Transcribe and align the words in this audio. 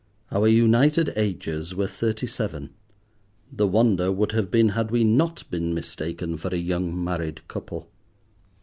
Our 0.31 0.47
united 0.47 1.13
ages 1.15 1.75
were 1.75 1.85
thirty 1.85 2.25
seven. 2.25 2.71
The 3.53 3.67
wonder 3.67 4.11
would 4.11 4.31
have 4.31 4.49
been 4.49 4.69
had 4.69 4.89
we 4.89 5.03
not 5.03 5.43
been 5.51 5.75
mistaken 5.75 6.37
for 6.37 6.47
a 6.47 6.57
young 6.57 7.03
married 7.03 7.47
couple. 7.47 7.87